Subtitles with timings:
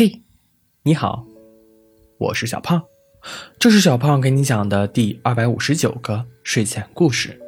[0.00, 0.22] 嘿，
[0.82, 1.26] 你好，
[2.16, 2.82] 我是小胖，
[3.58, 7.38] 这是小胖给你讲的第二百五十九个睡前故事。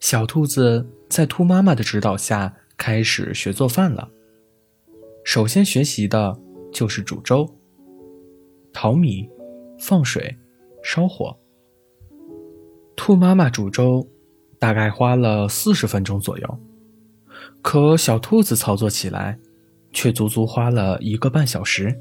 [0.00, 4.08] 小兔子在兔妈妈的指导下开始学做饭了。
[5.26, 6.34] 首先学习的
[6.72, 7.46] 就是煮粥。
[8.72, 9.28] 淘米，
[9.78, 10.38] 放水，
[10.82, 11.36] 烧火。
[12.96, 14.08] 兔妈妈煮粥
[14.58, 16.58] 大概花了四十分钟左右，
[17.60, 19.38] 可小兔子操作起来。
[19.94, 21.98] 却足足花了一个半小时。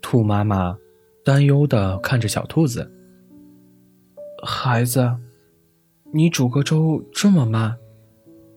[0.00, 0.78] 兔妈妈
[1.24, 2.90] 担忧的看着小兔子
[4.42, 5.14] ：“孩子，
[6.12, 7.76] 你煮个粥这么慢，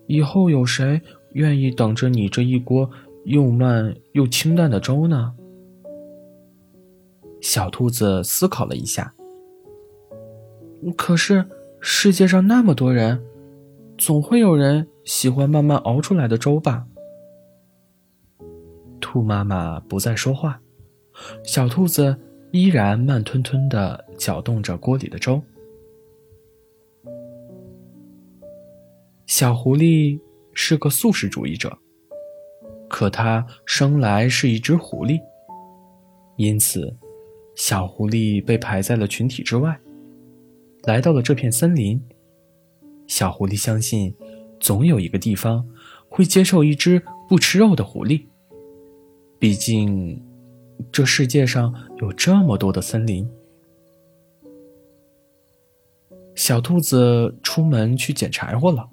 [0.07, 1.01] 以后有谁
[1.33, 2.89] 愿意等着你这一锅
[3.25, 5.33] 又慢又清淡的粥呢？”
[7.41, 9.13] 小兔子思考了一下
[10.97, 11.45] ：“可是
[11.79, 13.23] 世界上那么多人，
[13.97, 16.87] 总会有人喜欢慢慢熬出来的粥吧？”
[18.99, 20.59] 兔妈妈不再说话，
[21.43, 22.17] 小兔子
[22.51, 25.41] 依然慢吞吞地搅动着锅里的粥。
[29.25, 30.19] 小狐狸
[30.53, 31.77] 是个素食主义者，
[32.87, 35.19] 可它生来是一只狐狸，
[36.37, 36.95] 因此，
[37.55, 39.77] 小狐狸被排在了群体之外，
[40.83, 42.01] 来到了这片森林。
[43.07, 44.15] 小狐狸相信，
[44.59, 45.67] 总有一个地方
[46.07, 48.25] 会接受一只不吃肉的狐狸。
[49.37, 50.21] 毕竟，
[50.91, 53.29] 这世界上有这么多的森林。
[56.35, 58.89] 小兔子出门去捡柴火了。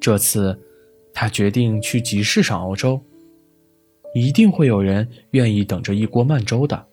[0.00, 0.58] 这次，
[1.12, 3.00] 他决定去集市上熬粥。
[4.14, 6.86] 一定会有人愿意等着一锅慢粥的。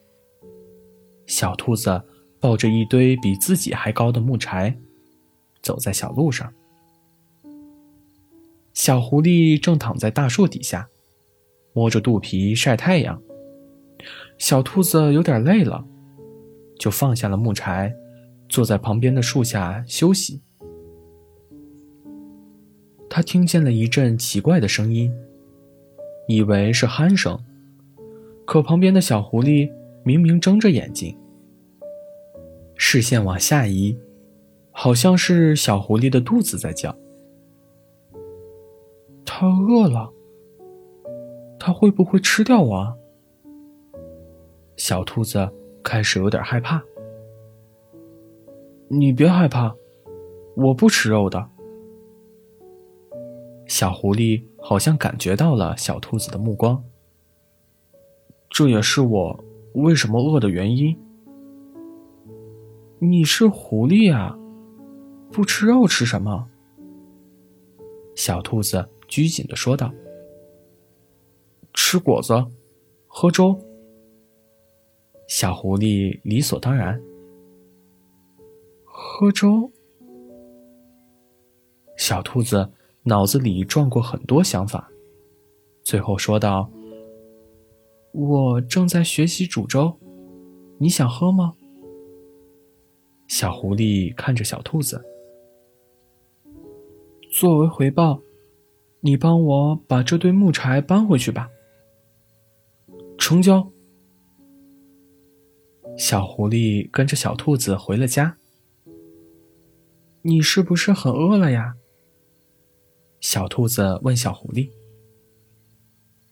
[1.25, 2.03] 小兔子
[2.39, 4.77] 抱着一堆比自己还高的木柴，
[5.61, 6.53] 走在小路上。
[8.73, 10.89] 小狐狸正躺在大树底下。
[11.74, 13.20] 摸着肚皮晒太阳，
[14.38, 15.84] 小兔子有点累了，
[16.80, 17.94] 就放下了木柴，
[18.48, 20.42] 坐在旁边的树下休息。
[23.10, 25.12] 他听见了一阵奇怪的声音，
[26.28, 27.39] 以为是鼾声，
[28.45, 29.72] 可旁边的小狐狸
[30.04, 31.17] 明明睁着眼睛，
[32.76, 33.98] 视线往下移，
[34.72, 36.95] 好像是小狐狸的肚子在叫。
[39.26, 40.12] 它饿了。
[41.66, 42.94] 它会不会吃掉我？
[44.76, 45.50] 小兔子
[45.82, 46.84] 开始有点害怕。
[48.90, 49.74] 你别害怕，
[50.58, 51.50] 我不吃肉的。
[53.66, 56.84] 小狐狸好像感觉到了小兔子的目光，
[58.50, 59.44] 这也是我
[59.76, 60.94] 为什么饿的原因。
[63.00, 64.38] 你是狐狸啊，
[65.32, 66.45] 不吃肉吃什么？
[68.16, 69.90] 小兔子拘谨的说道。
[71.93, 72.33] 吃果子，
[73.05, 73.55] 喝粥。
[75.27, 76.99] 小狐狸理所当然。
[78.83, 79.71] 喝粥。
[81.95, 82.67] 小兔子
[83.03, 84.89] 脑子里转过很多想法，
[85.83, 86.67] 最后说道
[88.11, 89.95] ：“我正在学习煮粥，
[90.80, 91.53] 你想喝吗？”
[93.30, 94.99] 小狐狸看着小兔子，
[97.32, 98.20] 作为回报，
[99.02, 101.48] 你帮我把这堆木柴搬回去吧。
[103.23, 103.72] 成交。
[105.98, 108.36] 小狐狸跟着小兔子回了家。
[110.23, 111.76] 你是不是很饿了呀？
[113.22, 114.72] 小兔子问小狐狸。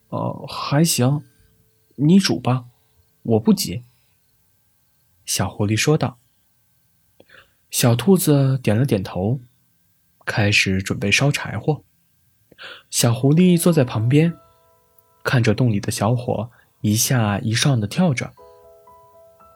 [0.09, 1.23] 哦，还行，
[1.95, 2.65] 你煮吧，
[3.23, 3.83] 我不急。
[5.25, 6.17] 小狐狸说道。
[7.69, 9.39] 小兔子点了点头，
[10.25, 11.85] 开始准备烧柴火。
[12.89, 14.37] 小狐狸坐在旁边，
[15.23, 16.51] 看着洞里的小火。
[16.81, 18.33] 一下一上的跳着，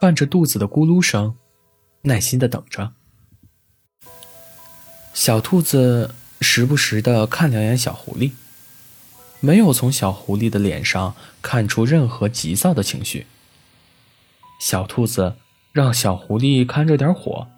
[0.00, 1.36] 伴着肚子的咕噜声，
[2.02, 2.92] 耐心的等着。
[5.12, 8.30] 小兔子时不时的看两眼小狐狸，
[9.40, 13.26] 没有从小狐狸的脸上看出任何急躁的情绪。
[14.60, 15.34] 小兔子
[15.72, 17.48] 让小狐狸看着点火，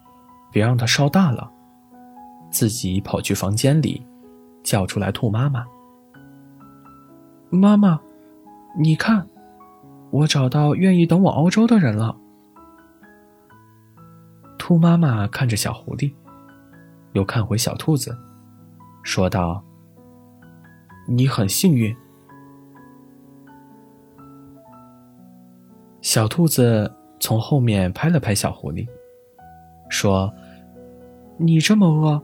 [0.51, 1.51] 别让它烧大了，
[2.51, 4.07] 自己跑去房间里，
[4.65, 5.67] 叫出来兔妈妈
[7.51, 8.01] ：“妈妈，
[8.79, 9.29] 你看。”
[10.11, 12.17] 我找到愿意等我熬粥的人了。
[14.59, 16.13] 兔妈妈看着小狐狸，
[17.13, 18.17] 又看回小兔子，
[19.03, 19.65] 说道
[21.09, 21.95] ：“你很幸运。”
[26.03, 28.87] 小兔子从后面拍了拍小狐狸，
[29.89, 30.33] 说
[31.37, 32.23] ：“你这么饿，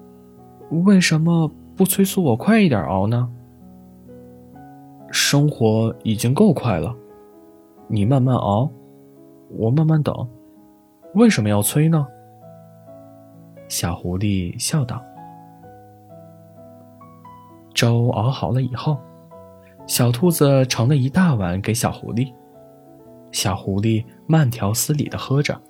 [0.84, 3.30] 为什么不催促我快一点熬呢？”
[5.10, 6.94] 生活已经够快了，
[7.88, 8.70] 你慢慢熬，
[9.50, 10.14] 我慢慢等，
[11.14, 12.06] 为什么要催呢？”
[13.69, 15.02] 小狐狸笑道。
[17.75, 18.96] 粥熬好了以后，
[19.86, 22.32] 小兔子盛了一大碗给小狐狸。
[23.32, 25.60] 小狐狸慢条斯理的喝着，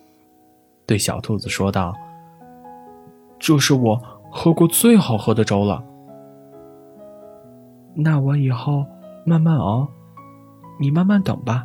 [0.87, 1.95] 对小兔子说道
[3.41, 4.01] ：“这是我
[4.31, 5.83] 喝过最好喝的粥了。
[7.95, 8.85] 那我以后
[9.25, 9.89] 慢慢熬，
[10.79, 11.65] 你慢慢等吧。”